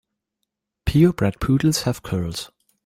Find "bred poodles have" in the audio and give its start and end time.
1.13-2.01